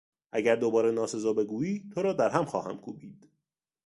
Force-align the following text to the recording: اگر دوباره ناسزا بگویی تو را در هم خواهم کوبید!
اگر 0.31 0.55
دوباره 0.55 0.91
ناسزا 0.91 1.33
بگویی 1.33 1.89
تو 1.93 2.01
را 2.01 2.13
در 2.13 2.29
هم 2.29 2.45
خواهم 2.45 2.77
کوبید! 2.77 3.29